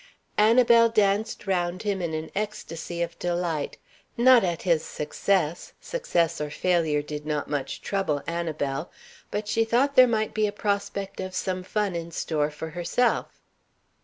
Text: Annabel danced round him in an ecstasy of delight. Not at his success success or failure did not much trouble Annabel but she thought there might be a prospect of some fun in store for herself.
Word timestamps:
Annabel 0.39 0.89
danced 0.89 1.45
round 1.45 1.83
him 1.83 2.01
in 2.01 2.15
an 2.15 2.31
ecstasy 2.33 3.03
of 3.03 3.19
delight. 3.19 3.77
Not 4.17 4.43
at 4.43 4.63
his 4.63 4.83
success 4.83 5.73
success 5.79 6.41
or 6.41 6.49
failure 6.49 7.03
did 7.03 7.23
not 7.23 7.47
much 7.47 7.83
trouble 7.83 8.23
Annabel 8.25 8.89
but 9.29 9.47
she 9.47 9.63
thought 9.63 9.95
there 9.95 10.07
might 10.07 10.33
be 10.33 10.47
a 10.47 10.51
prospect 10.51 11.19
of 11.19 11.35
some 11.35 11.61
fun 11.61 11.93
in 11.93 12.09
store 12.09 12.49
for 12.49 12.71
herself. 12.71 13.43